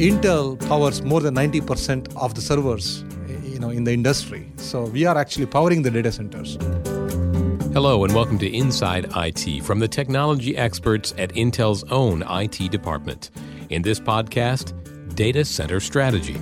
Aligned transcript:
Intel 0.00 0.58
powers 0.66 1.02
more 1.02 1.20
than 1.20 1.34
90% 1.34 2.16
of 2.16 2.34
the 2.34 2.40
servers 2.40 3.04
you 3.44 3.58
know, 3.58 3.68
in 3.68 3.84
the 3.84 3.92
industry. 3.92 4.50
So 4.56 4.84
we 4.84 5.04
are 5.04 5.18
actually 5.18 5.44
powering 5.44 5.82
the 5.82 5.90
data 5.90 6.10
centers. 6.10 6.56
Hello, 7.74 8.02
and 8.04 8.14
welcome 8.14 8.38
to 8.38 8.48
Inside 8.50 9.12
IT 9.14 9.62
from 9.62 9.78
the 9.78 9.86
technology 9.86 10.56
experts 10.56 11.12
at 11.18 11.34
Intel's 11.34 11.84
own 11.90 12.24
IT 12.30 12.70
department. 12.70 13.30
In 13.68 13.82
this 13.82 14.00
podcast, 14.00 14.72
Data 15.14 15.44
Center 15.44 15.80
Strategy. 15.80 16.38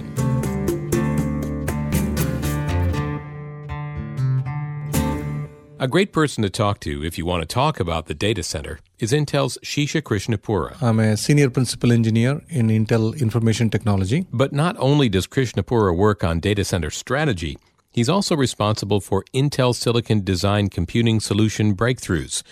A 5.80 5.88
great 5.88 6.12
person 6.12 6.44
to 6.44 6.50
talk 6.50 6.78
to 6.80 7.04
if 7.04 7.18
you 7.18 7.26
want 7.26 7.42
to 7.42 7.52
talk 7.52 7.80
about 7.80 8.06
the 8.06 8.14
data 8.14 8.44
center 8.44 8.78
is 8.98 9.12
Intel's 9.12 9.58
Sheesha 9.62 10.02
Krishnapura. 10.02 10.80
I'm 10.82 10.98
a 10.98 11.16
senior 11.16 11.50
principal 11.50 11.92
engineer 11.92 12.42
in 12.48 12.68
Intel 12.68 13.18
Information 13.20 13.70
Technology. 13.70 14.26
But 14.32 14.52
not 14.52 14.76
only 14.78 15.08
does 15.08 15.26
Krishnapura 15.26 15.96
work 15.96 16.24
on 16.24 16.40
data 16.40 16.64
center 16.64 16.90
strategy, 16.90 17.58
he's 17.92 18.08
also 18.08 18.34
responsible 18.34 19.00
for 19.00 19.24
Intel 19.32 19.72
Silicon 19.74 20.24
Design 20.24 20.68
Computing 20.68 21.20
Solution 21.20 21.76
breakthroughs, 21.76 22.42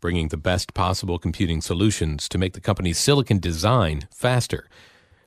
bringing 0.00 0.28
the 0.28 0.36
best 0.36 0.74
possible 0.74 1.18
computing 1.18 1.60
solutions 1.60 2.28
to 2.28 2.38
make 2.38 2.52
the 2.52 2.60
company's 2.60 2.98
silicon 2.98 3.40
design 3.40 4.06
faster. 4.14 4.68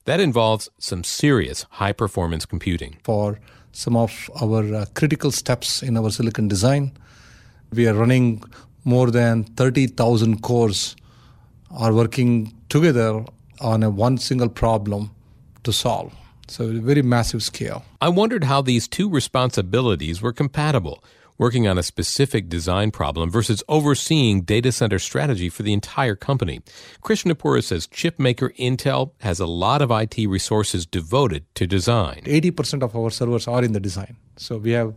That 0.06 0.22
involves 0.22 0.70
some 0.78 1.04
serious 1.04 1.66
high 1.72 1.92
performance 1.92 2.46
computing. 2.46 2.98
For 3.04 3.40
some 3.74 3.98
of 3.98 4.32
our 4.42 4.74
uh, 4.74 4.86
critical 4.94 5.32
steps 5.32 5.84
in 5.84 5.98
our 5.98 6.10
silicon 6.10 6.48
design, 6.48 6.94
we 7.74 7.86
are 7.86 7.94
running 7.94 8.44
more 8.84 9.12
than 9.12 9.44
30,000 9.44 10.42
cores 10.42 10.96
are 11.72 11.94
working 11.94 12.54
together 12.70 13.26
on 13.60 13.84
a 13.84 13.90
one 13.90 14.18
single 14.18 14.50
problem 14.50 15.12
to 15.64 15.74
solve. 15.74 16.14
So 16.48 16.64
a 16.66 16.74
very 16.74 17.02
massive 17.02 17.44
scale. 17.44 17.84
I 18.02 18.10
wondered 18.10 18.46
how 18.46 18.62
these 18.62 18.88
two 18.88 19.10
responsibilities 19.10 20.22
were 20.22 20.34
compatible, 20.34 21.04
working 21.38 21.68
on 21.68 21.78
a 21.78 21.84
specific 21.84 22.50
design 22.50 22.90
problem 22.90 23.30
versus 23.30 23.62
overseeing 23.70 24.42
data 24.42 24.72
center 24.72 24.98
strategy 24.98 25.50
for 25.50 25.62
the 25.62 25.74
entire 25.74 26.16
company. 26.16 26.62
Krishnapura 27.04 27.64
says 27.64 27.86
chipmaker 27.86 28.56
Intel 28.58 29.12
has 29.20 29.40
a 29.40 29.46
lot 29.46 29.82
of 29.82 29.92
IT 29.92 30.18
resources 30.28 30.88
devoted 30.88 31.46
to 31.56 31.68
design. 31.68 32.22
80% 32.26 32.82
of 32.82 32.96
our 32.96 33.12
servers 33.12 33.48
are 33.48 33.64
in 33.64 33.74
the 33.74 33.80
design. 33.80 34.18
So 34.38 34.58
we 34.58 34.72
have 34.72 34.96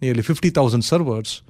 nearly 0.00 0.22
50,000 0.22 0.82
servers 0.82 1.42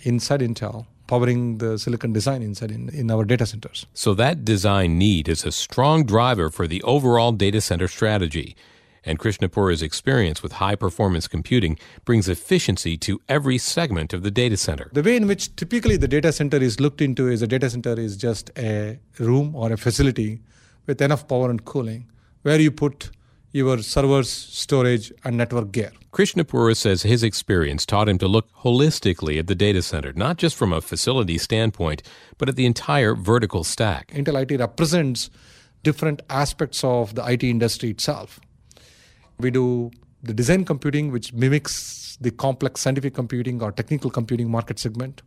inside 0.00 0.40
Intel 0.40 0.86
powering 1.12 1.58
the 1.58 1.78
silicon 1.78 2.10
design 2.14 2.40
inside 2.40 2.70
in, 2.70 2.88
in 2.88 3.10
our 3.10 3.24
data 3.32 3.44
centers. 3.44 3.84
So 3.92 4.14
that 4.14 4.46
design 4.46 4.96
need 4.96 5.28
is 5.28 5.44
a 5.44 5.52
strong 5.52 6.06
driver 6.06 6.48
for 6.48 6.66
the 6.66 6.82
overall 6.84 7.32
data 7.32 7.60
center 7.60 7.86
strategy. 7.86 8.56
And 9.04 9.18
Krishnapura's 9.18 9.82
experience 9.82 10.42
with 10.42 10.52
high 10.52 10.74
performance 10.74 11.28
computing 11.28 11.78
brings 12.06 12.30
efficiency 12.30 12.96
to 13.08 13.20
every 13.28 13.58
segment 13.58 14.14
of 14.14 14.22
the 14.22 14.30
data 14.30 14.56
center. 14.56 14.88
The 14.94 15.02
way 15.02 15.16
in 15.16 15.26
which 15.26 15.54
typically 15.54 15.98
the 15.98 16.08
data 16.08 16.32
center 16.32 16.56
is 16.68 16.80
looked 16.80 17.02
into 17.02 17.28
is 17.28 17.42
a 17.42 17.46
data 17.46 17.68
center 17.68 17.94
is 18.00 18.16
just 18.16 18.50
a 18.56 18.98
room 19.18 19.54
or 19.54 19.70
a 19.70 19.76
facility 19.76 20.40
with 20.86 21.02
enough 21.02 21.28
power 21.28 21.50
and 21.50 21.62
cooling 21.62 22.06
where 22.40 22.60
you 22.60 22.70
put 22.70 23.10
your 23.52 23.78
servers, 23.78 24.30
storage, 24.30 25.12
and 25.24 25.36
network 25.36 25.72
gear. 25.72 25.92
Krishnapura 26.12 26.76
says 26.76 27.02
his 27.02 27.22
experience 27.22 27.86
taught 27.86 28.08
him 28.08 28.18
to 28.18 28.28
look 28.28 28.52
holistically 28.58 29.38
at 29.38 29.46
the 29.46 29.54
data 29.54 29.82
center, 29.82 30.12
not 30.12 30.36
just 30.36 30.56
from 30.56 30.72
a 30.72 30.80
facility 30.80 31.38
standpoint, 31.38 32.02
but 32.38 32.48
at 32.48 32.56
the 32.56 32.66
entire 32.66 33.14
vertical 33.14 33.64
stack. 33.64 34.08
Intel 34.08 34.42
IT 34.42 34.58
represents 34.58 35.30
different 35.82 36.22
aspects 36.30 36.82
of 36.84 37.14
the 37.14 37.24
IT 37.26 37.42
industry 37.42 37.90
itself. 37.90 38.40
We 39.38 39.50
do 39.50 39.90
the 40.22 40.34
design 40.34 40.64
computing, 40.64 41.10
which 41.10 41.32
mimics 41.32 42.16
the 42.20 42.30
complex 42.30 42.80
scientific 42.80 43.14
computing 43.14 43.62
or 43.62 43.72
technical 43.72 44.10
computing 44.10 44.50
market 44.50 44.78
segment 44.78 45.22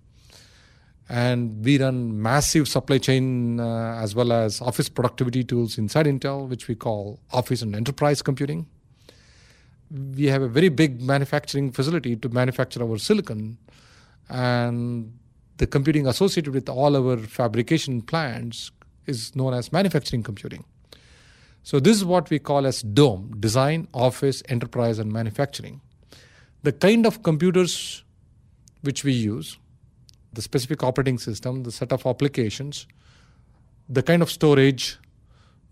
and 1.08 1.64
we 1.64 1.78
run 1.78 2.22
massive 2.22 2.68
supply 2.68 2.98
chain 2.98 3.60
uh, 3.60 4.00
as 4.02 4.16
well 4.16 4.32
as 4.32 4.60
office 4.62 4.90
productivity 4.90 5.44
tools 5.44 5.78
inside 5.78 6.08
Intel, 6.08 6.48
which 6.48 6.68
we 6.68 6.76
call 6.76 7.20
office 7.32 7.62
and 7.62 7.76
enterprise 7.76 8.22
computing. 8.22 8.66
We 9.92 10.26
have 10.26 10.42
a 10.42 10.48
very 10.48 10.70
big 10.70 11.02
manufacturing 11.02 11.72
facility 11.72 12.16
to 12.16 12.30
manufacture 12.30 12.84
our 12.84 12.98
silicon, 12.98 13.58
and 14.30 15.14
the 15.58 15.68
computing 15.68 16.08
associated 16.08 16.54
with 16.54 16.68
all 16.68 16.98
our 16.98 17.18
fabrication 17.18 18.02
plants 18.02 18.72
is 19.06 19.36
known 19.36 19.54
as 19.54 19.72
manufacturing 19.72 20.24
computing. 20.24 20.66
So 21.62 21.80
this 21.80 21.98
is 21.98 22.04
what 22.04 22.32
we 22.32 22.40
call 22.40 22.66
as 22.66 22.82
DOME: 22.82 23.36
design, 23.40 23.88
office, 23.94 24.42
enterprise, 24.50 24.98
and 24.98 25.12
manufacturing. 25.12 25.82
The 26.64 26.72
kind 26.72 27.06
of 27.06 27.22
computers 27.22 28.04
which 28.82 29.04
we 29.04 29.14
use 29.14 29.58
the 30.36 30.42
specific 30.42 30.84
operating 30.84 31.18
system, 31.18 31.64
the 31.64 31.72
set 31.72 31.92
of 31.92 32.06
applications, 32.06 32.88
the 33.90 34.04
kind 34.04 34.22
of 34.22 34.30
storage, 34.32 34.98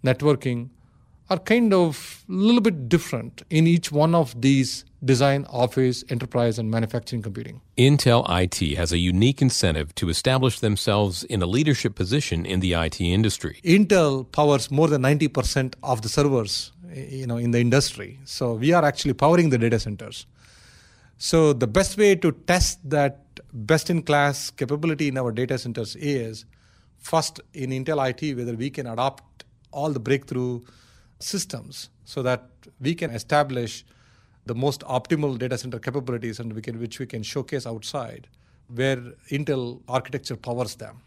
networking 0.03 0.69
are 1.29 1.39
kind 1.39 1.73
of 1.73 2.25
a 2.29 2.33
little 2.33 2.61
bit 2.61 2.89
different 2.89 3.43
in 3.49 3.65
each 3.65 3.91
one 3.91 4.13
of 4.13 4.39
these 4.41 4.85
design, 5.05 5.45
office, 5.49 6.03
enterprise, 6.09 6.59
and 6.59 6.69
manufacturing 6.69 7.21
computing. 7.21 7.61
Intel 7.77 8.25
IT 8.29 8.75
has 8.77 8.91
a 8.91 8.97
unique 8.97 9.41
incentive 9.41 9.93
to 9.95 10.09
establish 10.09 10.59
themselves 10.59 11.23
in 11.25 11.41
a 11.41 11.45
leadership 11.45 11.95
position 11.95 12.45
in 12.45 12.59
the 12.59 12.73
IT 12.73 12.99
industry. 13.01 13.59
Intel 13.63 14.29
powers 14.31 14.69
more 14.69 14.87
than 14.87 15.01
90% 15.01 15.75
of 15.83 16.01
the 16.01 16.09
servers 16.09 16.71
you 16.93 17.27
know, 17.27 17.37
in 17.37 17.51
the 17.51 17.59
industry. 17.59 18.19
So 18.25 18.53
we 18.53 18.73
are 18.73 18.85
actually 18.85 19.13
powering 19.13 19.49
the 19.49 19.57
data 19.57 19.79
centers. 19.79 20.25
So 21.17 21.53
the 21.53 21.67
best 21.67 21.97
way 21.97 22.15
to 22.15 22.31
test 22.31 22.87
that 22.89 23.32
best 23.53 23.89
in 23.89 24.01
class 24.01 24.49
capability 24.49 25.07
in 25.07 25.17
our 25.17 25.31
data 25.31 25.57
centers 25.57 25.95
is 25.95 26.45
first 26.97 27.39
in 27.53 27.69
Intel 27.69 27.99
IT 28.09 28.35
whether 28.35 28.55
we 28.55 28.69
can 28.69 28.87
adopt 28.87 29.45
all 29.71 29.91
the 29.91 29.99
breakthrough 29.99 30.61
systems 31.19 31.89
so 32.03 32.21
that 32.23 32.49
we 32.79 32.95
can 32.95 33.11
establish 33.11 33.85
the 34.45 34.55
most 34.55 34.81
optimal 34.81 35.37
data 35.37 35.57
center 35.57 35.79
capabilities 35.79 36.39
and 36.39 36.53
we 36.53 36.61
can, 36.61 36.79
which 36.79 36.99
we 36.99 37.05
can 37.05 37.23
showcase 37.23 37.65
outside 37.65 38.27
where 38.67 38.97
Intel 39.29 39.81
architecture 39.87 40.35
powers 40.35 40.75
them. 40.75 41.01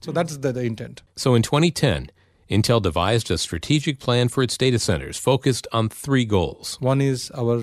So 0.00 0.10
hmm. 0.10 0.16
that's 0.16 0.36
the, 0.38 0.52
the 0.52 0.62
intent. 0.62 1.02
So 1.16 1.34
in 1.34 1.42
2010, 1.42 2.10
Intel 2.50 2.82
devised 2.82 3.30
a 3.30 3.38
strategic 3.38 4.00
plan 4.00 4.28
for 4.28 4.42
its 4.42 4.56
data 4.56 4.78
centers 4.78 5.18
focused 5.18 5.66
on 5.72 5.88
three 5.88 6.24
goals. 6.24 6.76
One 6.80 7.00
is 7.00 7.30
our 7.34 7.62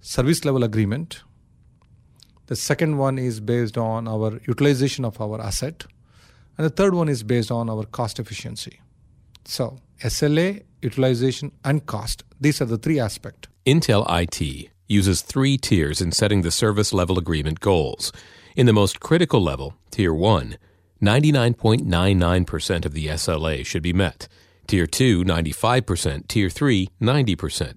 service 0.00 0.44
level 0.44 0.64
agreement. 0.64 1.22
The 2.46 2.56
second 2.56 2.98
one 2.98 3.18
is 3.18 3.40
based 3.40 3.78
on 3.78 4.08
our 4.08 4.40
utilization 4.46 5.04
of 5.04 5.20
our 5.20 5.40
asset. 5.40 5.84
And 6.58 6.66
the 6.66 6.70
third 6.70 6.94
one 6.94 7.08
is 7.08 7.22
based 7.22 7.50
on 7.50 7.70
our 7.70 7.84
cost 7.84 8.18
efficiency. 8.18 8.80
So, 9.44 9.78
SLA, 10.02 10.62
utilization, 10.82 11.52
and 11.64 11.86
cost. 11.86 12.24
These 12.40 12.60
are 12.60 12.66
the 12.66 12.78
three 12.78 12.98
aspects. 13.00 13.48
Intel 13.64 14.04
IT 14.08 14.70
uses 14.88 15.22
three 15.22 15.56
tiers 15.56 16.00
in 16.00 16.12
setting 16.12 16.42
the 16.42 16.50
service 16.50 16.92
level 16.92 17.18
agreement 17.18 17.60
goals. 17.60 18.12
In 18.54 18.66
the 18.66 18.72
most 18.72 19.00
critical 19.00 19.42
level, 19.42 19.74
Tier 19.90 20.12
1, 20.12 20.56
99.99% 21.02 22.84
of 22.84 22.92
the 22.92 23.06
SLA 23.06 23.64
should 23.64 23.82
be 23.82 23.92
met. 23.92 24.28
Tier 24.66 24.86
2, 24.86 25.24
95%. 25.24 26.28
Tier 26.28 26.50
3, 26.50 26.88
90%. 27.00 27.74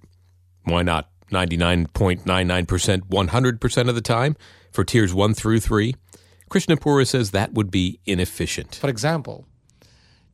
Why 0.63 0.83
not 0.83 1.09
99.99% 1.31 3.01
100% 3.07 3.89
of 3.89 3.95
the 3.95 4.01
time 4.01 4.35
for 4.71 4.83
tiers 4.83 5.13
1 5.13 5.33
through 5.33 5.59
3, 5.59 5.95
Krishnapura 6.49 7.07
says 7.07 7.31
that 7.31 7.53
would 7.53 7.71
be 7.71 7.99
inefficient. 8.05 8.75
For 8.75 8.89
example, 8.89 9.47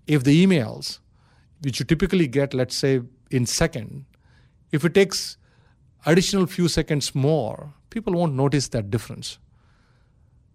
if 0.08 0.24
the 0.24 0.46
emails, 0.46 1.00
which 1.62 1.80
you 1.80 1.86
typically 1.86 2.28
get, 2.28 2.54
let's 2.54 2.76
say, 2.76 3.02
in 3.30 3.46
second, 3.46 4.06
if 4.72 4.84
it 4.84 4.94
takes 4.94 5.38
additional 6.06 6.46
few 6.48 6.68
seconds 6.68 7.16
more, 7.16 7.74
people 7.90 8.14
won't 8.14 8.34
notice 8.34 8.68
that 8.70 8.90
difference. 8.90 9.38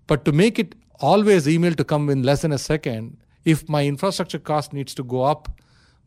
But 0.07 0.25
to 0.25 0.33
make 0.33 0.59
it 0.59 0.75
always 1.01 1.49
email 1.49 1.75
to 1.75 1.85
come 1.85 2.11
in 2.11 2.23
less 2.23 2.43
than 2.43 2.53
a 2.53 2.59
second, 2.59 3.19
if 3.45 3.69
my 3.69 3.87
infrastructure 3.87 4.39
cost 4.39 4.73
needs 4.73 4.95
to 4.95 5.05
go 5.05 5.23
up 5.23 5.49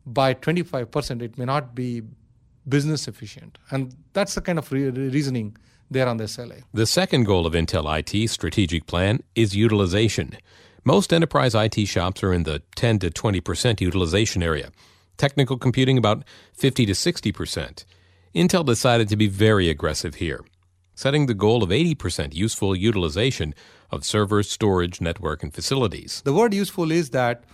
by 0.06 0.34
25%, 0.34 1.22
it 1.22 1.38
may 1.38 1.44
not 1.44 1.74
be 1.74 2.02
business 2.70 3.08
efficient. 3.08 3.58
And 3.70 3.94
that's 4.12 4.34
the 4.34 4.40
kind 4.40 4.58
of 4.58 4.70
re- 4.72 4.90
reasoning 4.90 5.56
there 5.90 6.08
on 6.08 6.16
the 6.16 6.24
SLA. 6.24 6.62
The 6.72 6.86
second 6.86 7.24
goal 7.24 7.46
of 7.46 7.52
Intel 7.52 7.86
IT 7.98 8.30
strategic 8.30 8.86
plan 8.86 9.22
is 9.34 9.56
utilization. 9.56 10.38
Most 10.84 11.12
enterprise 11.12 11.54
IT 11.54 11.86
shops 11.86 12.22
are 12.22 12.32
in 12.32 12.44
the 12.44 12.62
10 12.76 13.00
to 13.00 13.10
20% 13.10 13.80
utilization 13.80 14.42
area. 14.42 14.70
Technical 15.18 15.58
computing 15.58 15.98
about 15.98 16.24
50 16.54 16.86
to 16.86 16.92
60%. 16.92 17.84
Intel 18.34 18.64
decided 18.64 19.08
to 19.08 19.16
be 19.16 19.26
very 19.26 19.68
aggressive 19.68 20.14
here, 20.14 20.44
setting 20.94 21.26
the 21.26 21.34
goal 21.34 21.62
of 21.62 21.70
80% 21.70 22.34
useful 22.34 22.76
utilization 22.76 23.54
of 23.90 24.04
servers, 24.04 24.48
storage, 24.48 25.00
network, 25.00 25.42
and 25.42 25.52
facilities. 25.52 26.22
The 26.24 26.32
word 26.32 26.54
useful 26.54 26.92
is 26.92 27.10
that 27.10 27.44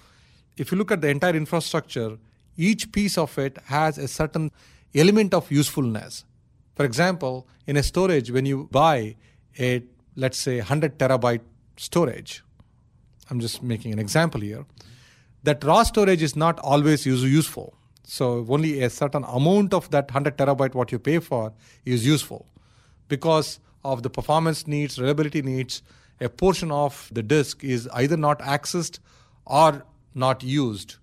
if 0.56 0.70
you 0.70 0.78
look 0.78 0.92
at 0.92 1.00
the 1.00 1.08
entire 1.08 1.34
infrastructure, 1.34 2.18
each 2.56 2.92
piece 2.92 3.18
of 3.18 3.36
it 3.38 3.58
has 3.66 3.98
a 3.98 4.06
certain 4.06 4.50
element 4.94 5.34
of 5.34 5.50
usefulness. 5.50 6.24
For 6.74 6.84
example, 6.84 7.48
in 7.66 7.76
a 7.76 7.82
storage, 7.82 8.30
when 8.30 8.46
you 8.46 8.68
buy 8.70 9.16
a, 9.58 9.82
let's 10.14 10.38
say, 10.38 10.58
100 10.58 10.98
terabyte 10.98 11.40
storage, 11.76 12.42
I'm 13.30 13.40
just 13.40 13.62
making 13.62 13.92
an 13.92 13.98
example 13.98 14.40
here, 14.40 14.64
that 15.42 15.62
raw 15.64 15.82
storage 15.82 16.22
is 16.22 16.36
not 16.36 16.58
always 16.60 17.06
useful. 17.06 17.74
So 18.04 18.46
only 18.48 18.82
a 18.82 18.90
certain 18.90 19.24
amount 19.24 19.74
of 19.74 19.90
that 19.90 20.06
100 20.06 20.36
terabyte 20.36 20.74
what 20.74 20.92
you 20.92 20.98
pay 20.98 21.18
for 21.18 21.52
is 21.84 22.06
useful 22.06 22.46
because 23.08 23.58
of 23.84 24.02
the 24.02 24.10
performance 24.10 24.66
needs, 24.66 24.98
reliability 24.98 25.42
needs. 25.42 25.82
A 26.20 26.28
portion 26.28 26.70
of 26.70 27.10
the 27.12 27.22
disk 27.22 27.62
is 27.62 27.88
either 27.92 28.16
not 28.16 28.38
accessed 28.40 28.98
or 29.44 29.84
not 30.14 30.42
used 30.42 30.96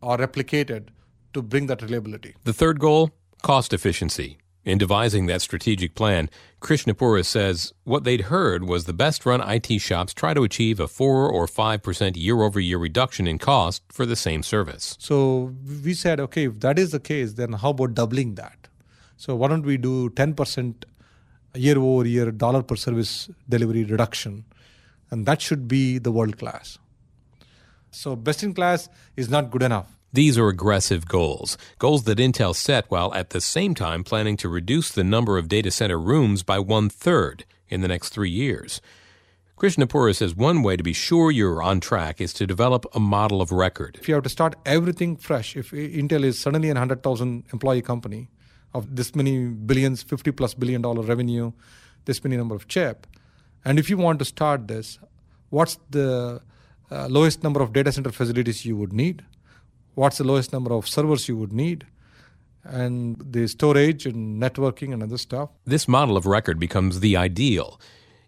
or 0.00 0.16
replicated 0.16 0.88
to 1.34 1.42
bring 1.42 1.66
that 1.66 1.82
reliability. 1.82 2.34
The 2.44 2.52
third 2.52 2.80
goal 2.80 3.10
cost 3.44 3.74
efficiency. 3.74 4.38
In 4.64 4.78
devising 4.78 5.26
that 5.26 5.42
strategic 5.42 5.94
plan, 5.94 6.30
Krishnapura 6.62 7.26
says 7.26 7.74
what 7.84 8.04
they'd 8.04 8.32
heard 8.32 8.64
was 8.64 8.86
the 8.86 8.94
best 8.94 9.26
run 9.26 9.42
IT 9.42 9.82
shops 9.82 10.14
try 10.14 10.32
to 10.32 10.44
achieve 10.44 10.80
a 10.80 10.88
4 10.88 11.28
or 11.28 11.46
5% 11.46 12.16
year 12.16 12.40
over 12.40 12.58
year 12.58 12.78
reduction 12.78 13.26
in 13.28 13.38
cost 13.38 13.82
for 13.92 14.06
the 14.06 14.16
same 14.16 14.42
service. 14.42 14.96
So 14.98 15.52
we 15.84 15.92
said, 15.92 16.20
okay, 16.20 16.46
if 16.46 16.60
that 16.60 16.78
is 16.78 16.92
the 16.92 17.00
case, 17.00 17.34
then 17.34 17.52
how 17.52 17.68
about 17.70 17.92
doubling 17.92 18.36
that? 18.36 18.68
So 19.18 19.36
why 19.36 19.48
don't 19.48 19.66
we 19.66 19.76
do 19.76 20.08
10% 20.08 20.84
year 21.54 21.78
over 21.78 22.06
year 22.06 22.30
dollar 22.30 22.62
per 22.62 22.76
service 22.76 23.28
delivery 23.46 23.84
reduction? 23.84 24.46
And 25.10 25.26
that 25.26 25.42
should 25.42 25.68
be 25.68 25.98
the 25.98 26.10
world 26.10 26.38
class. 26.38 26.78
So 27.90 28.16
best 28.16 28.42
in 28.42 28.54
class 28.54 28.88
is 29.16 29.28
not 29.28 29.50
good 29.50 29.62
enough. 29.62 29.94
These 30.14 30.38
are 30.38 30.46
aggressive 30.46 31.08
goals, 31.08 31.58
goals 31.80 32.04
that 32.04 32.18
Intel 32.18 32.54
set 32.54 32.88
while 32.88 33.12
at 33.14 33.30
the 33.30 33.40
same 33.40 33.74
time 33.74 34.04
planning 34.04 34.36
to 34.36 34.48
reduce 34.48 34.92
the 34.92 35.02
number 35.02 35.38
of 35.38 35.48
data 35.48 35.72
center 35.72 35.98
rooms 35.98 36.44
by 36.44 36.60
one 36.60 36.88
third 36.88 37.44
in 37.68 37.80
the 37.80 37.88
next 37.88 38.10
three 38.10 38.30
years. 38.30 38.80
Krishnapura 39.58 40.14
says 40.14 40.36
one 40.36 40.62
way 40.62 40.76
to 40.76 40.84
be 40.84 40.92
sure 40.92 41.32
you're 41.32 41.60
on 41.60 41.80
track 41.80 42.20
is 42.20 42.32
to 42.34 42.46
develop 42.46 42.86
a 42.94 43.00
model 43.00 43.42
of 43.42 43.50
record. 43.50 43.98
If 44.00 44.06
you 44.06 44.14
have 44.14 44.22
to 44.22 44.28
start 44.28 44.54
everything 44.64 45.16
fresh, 45.16 45.56
if 45.56 45.72
Intel 45.72 46.22
is 46.22 46.38
suddenly 46.38 46.68
a 46.68 46.74
100,000 46.74 47.46
employee 47.52 47.82
company 47.82 48.28
of 48.72 48.94
this 48.94 49.16
many 49.16 49.48
billions, 49.48 50.04
50 50.04 50.30
plus 50.30 50.54
billion 50.54 50.80
dollar 50.80 51.02
revenue, 51.02 51.50
this 52.04 52.22
many 52.22 52.36
number 52.36 52.54
of 52.54 52.68
chip, 52.68 53.08
and 53.64 53.80
if 53.80 53.90
you 53.90 53.96
want 53.96 54.20
to 54.20 54.24
start 54.24 54.68
this, 54.68 55.00
what's 55.50 55.76
the 55.90 56.40
uh, 56.92 57.08
lowest 57.08 57.42
number 57.42 57.60
of 57.60 57.72
data 57.72 57.90
center 57.90 58.12
facilities 58.12 58.64
you 58.64 58.76
would 58.76 58.92
need? 58.92 59.24
What's 59.94 60.18
the 60.18 60.24
lowest 60.24 60.52
number 60.52 60.72
of 60.72 60.88
servers 60.88 61.28
you 61.28 61.36
would 61.36 61.52
need, 61.52 61.86
and 62.64 63.16
the 63.20 63.46
storage 63.46 64.06
and 64.06 64.42
networking 64.42 64.92
and 64.92 65.02
other 65.02 65.18
stuff. 65.18 65.50
This 65.64 65.86
model 65.86 66.16
of 66.16 66.26
record 66.26 66.58
becomes 66.58 67.00
the 67.00 67.16
ideal. 67.16 67.80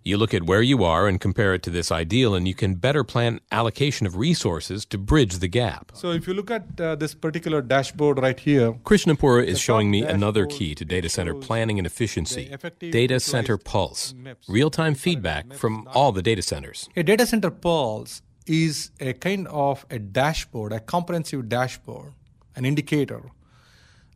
You 0.07 0.17
look 0.17 0.33
at 0.33 0.45
where 0.45 0.63
you 0.63 0.85
are 0.85 1.09
and 1.09 1.21
compare 1.21 1.53
it 1.53 1.65
to 1.65 1.71
this 1.71 1.91
ideal, 1.91 2.37
and 2.37 2.47
you 2.47 2.55
can 2.55 2.77
better 2.77 3.03
plan 3.03 3.41
allocation 3.51 4.07
of 4.07 4.17
resources 4.17 4.85
to 4.87 4.99
bridge 4.99 5.39
the 5.39 5.49
gap. 5.49 5.91
So, 5.95 6.13
if 6.13 6.29
you 6.29 6.35
look 6.35 6.49
at 6.49 6.81
uh, 6.81 6.95
this 6.95 7.13
particular 7.13 7.61
dashboard 7.61 8.21
right 8.21 8.39
here, 8.39 8.75
Krishnapura 8.85 9.45
is 9.45 9.59
showing 9.59 9.91
me 9.91 10.05
another 10.05 10.47
key 10.47 10.77
to 10.77 10.85
data 10.85 11.09
center 11.09 11.35
planning 11.35 11.79
and 11.79 11.87
efficiency 11.89 12.57
data 12.79 13.19
center 13.19 13.59
pulse, 13.59 14.15
real 14.47 14.71
time 14.71 14.95
feedback 14.95 15.53
from 15.55 15.89
all 15.93 16.13
the 16.13 16.23
data 16.23 16.43
centers. 16.43 16.89
A 16.95 17.03
data 17.03 17.27
center 17.27 17.51
pulse 17.51 18.23
is 18.47 18.91
a 19.01 19.13
kind 19.13 19.49
of 19.49 19.85
a 19.91 19.99
dashboard, 19.99 20.73
a 20.73 20.81
comprehensive 20.81 21.49
dashboard, 21.49 22.13
an 22.55 22.65
indicator 22.65 23.23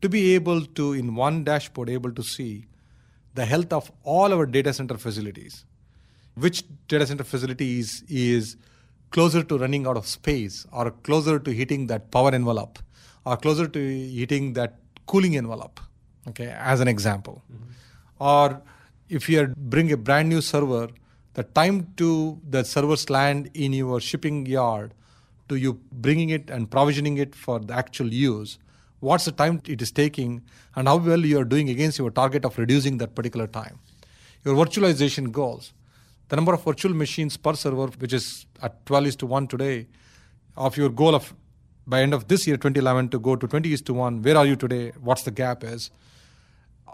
to 0.00 0.08
be 0.08 0.34
able 0.34 0.64
to, 0.64 0.92
in 0.92 1.14
one 1.14 1.44
dashboard, 1.44 1.90
able 1.90 2.12
to 2.12 2.22
see 2.22 2.66
the 3.34 3.44
health 3.44 3.72
of 3.72 3.90
all 4.02 4.32
our 4.32 4.46
data 4.46 4.72
center 4.72 4.96
facilities. 4.96 5.64
Which 6.34 6.64
data 6.88 7.06
center 7.06 7.24
facility 7.24 7.80
is, 7.80 8.04
is 8.08 8.56
closer 9.10 9.42
to 9.42 9.58
running 9.58 9.86
out 9.86 9.96
of 9.96 10.06
space 10.06 10.66
or 10.72 10.90
closer 10.90 11.38
to 11.38 11.50
hitting 11.50 11.86
that 11.88 12.10
power 12.10 12.32
envelope 12.32 12.78
or 13.24 13.36
closer 13.36 13.66
to 13.66 13.78
hitting 13.78 14.54
that 14.54 14.76
cooling 15.06 15.36
envelope, 15.36 15.80
okay, 16.28 16.54
as 16.56 16.80
an 16.80 16.88
example. 16.88 17.42
Mm-hmm. 17.52 17.64
Or 18.20 18.62
if 19.08 19.28
you 19.28 19.52
bring 19.56 19.92
a 19.92 19.96
brand 19.96 20.28
new 20.28 20.40
server 20.40 20.88
the 21.34 21.44
time 21.44 21.92
to 21.96 22.40
the 22.48 22.64
servers 22.64 23.08
land 23.08 23.50
in 23.54 23.72
your 23.72 24.00
shipping 24.00 24.46
yard 24.46 24.94
to 25.48 25.56
you 25.56 25.80
bringing 25.92 26.30
it 26.30 26.50
and 26.50 26.70
provisioning 26.70 27.18
it 27.18 27.34
for 27.34 27.58
the 27.58 27.74
actual 27.74 28.12
use. 28.12 28.58
What's 29.00 29.24
the 29.24 29.32
time 29.32 29.60
it 29.66 29.80
is 29.80 29.90
taking 29.90 30.42
and 30.76 30.88
how 30.88 30.96
well 30.96 31.24
you 31.24 31.38
are 31.40 31.44
doing 31.44 31.68
against 31.70 31.98
your 31.98 32.10
target 32.10 32.44
of 32.44 32.58
reducing 32.58 32.98
that 32.98 33.14
particular 33.14 33.46
time? 33.46 33.78
Your 34.44 34.54
virtualization 34.54 35.30
goals. 35.32 35.72
The 36.28 36.36
number 36.36 36.54
of 36.54 36.64
virtual 36.64 36.94
machines 36.94 37.36
per 37.36 37.54
server 37.54 37.86
which 37.98 38.12
is 38.12 38.46
at 38.62 38.84
12 38.86 39.06
is 39.06 39.16
to 39.16 39.26
1 39.26 39.48
today 39.48 39.86
of 40.56 40.76
your 40.76 40.88
goal 40.88 41.14
of 41.14 41.34
by 41.86 42.02
end 42.02 42.14
of 42.14 42.28
this 42.28 42.46
year 42.46 42.56
2011 42.56 43.08
to 43.08 43.18
go 43.18 43.34
to 43.34 43.48
20 43.48 43.72
is 43.72 43.82
to 43.82 43.94
1 43.94 44.22
where 44.22 44.36
are 44.36 44.46
you 44.46 44.56
today? 44.56 44.92
What's 45.00 45.22
the 45.22 45.30
gap 45.30 45.64
is 45.64 45.90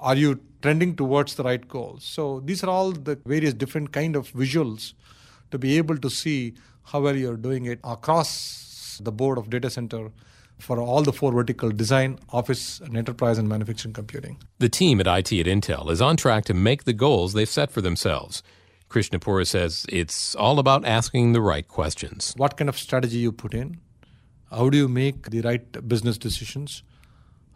are 0.01 0.17
you 0.17 0.41
trending 0.63 0.95
towards 0.97 1.35
the 1.37 1.43
right 1.43 1.69
goals 1.69 2.05
so 2.05 2.41
these 2.45 2.63
are 2.65 2.71
all 2.71 2.93
the 2.93 3.19
various 3.25 3.55
different 3.55 3.93
kind 3.93 4.17
of 4.17 4.31
visuals 4.33 4.95
to 5.51 5.59
be 5.59 5.77
able 5.77 5.97
to 5.97 6.11
see 6.11 6.55
how 6.85 7.01
well 7.01 7.17
you're 7.17 7.37
doing 7.37 7.67
it 7.67 7.79
across 7.85 9.01
the 9.03 9.13
board 9.13 9.39
of 9.39 9.51
data 9.51 9.71
center 9.71 10.11
for 10.59 10.81
all 10.81 11.03
the 11.03 11.13
four 11.13 11.33
vertical 11.33 11.71
design, 11.71 12.19
office, 12.31 12.81
and 12.81 12.97
enterprise 12.97 13.39
and 13.39 13.49
manufacturing 13.49 13.93
computing. 13.93 14.39
The 14.59 14.69
team 14.69 15.01
at 15.01 15.07
IT 15.07 15.33
at 15.33 15.47
Intel 15.47 15.91
is 15.91 16.01
on 16.01 16.17
track 16.17 16.45
to 16.47 16.55
make 16.55 16.85
the 16.85 16.93
goals 16.93 17.33
they've 17.33 17.49
set 17.49 17.71
for 17.71 17.81
themselves. 17.81 18.43
Krishnapura 18.89 19.47
says 19.47 19.85
it's 19.89 20.35
all 20.35 20.59
about 20.59 20.85
asking 20.85 21.33
the 21.33 21.41
right 21.41 21.67
questions. 21.67 22.33
What 22.37 22.57
kind 22.57 22.69
of 22.69 22.79
strategy 22.79 23.19
you 23.19 23.33
put 23.33 23.53
in? 23.53 23.81
How 24.51 24.71
do 24.71 24.79
you 24.79 24.89
make 24.89 25.31
the 25.31 25.41
right 25.41 25.89
business 25.89 26.17
decisions? 26.17 26.83